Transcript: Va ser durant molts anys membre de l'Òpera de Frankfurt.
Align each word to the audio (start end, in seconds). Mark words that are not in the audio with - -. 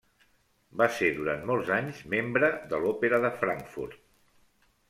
Va 0.81 0.87
ser 0.99 1.09
durant 1.17 1.43
molts 1.51 1.69
anys 1.77 2.01
membre 2.15 2.51
de 2.73 2.83
l'Òpera 2.87 3.23
de 3.27 3.35
Frankfurt. 3.43 4.01